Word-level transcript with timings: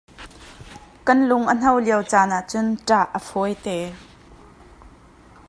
Kan 1.07 1.19
lung 1.29 1.45
a 1.51 1.53
hno 1.59 1.71
lio 1.85 1.99
caan 2.11 2.31
ahcun 2.39 2.67
ṭah 2.87 3.05
a 3.17 3.19
fawi 3.27 3.53
te. 3.63 3.77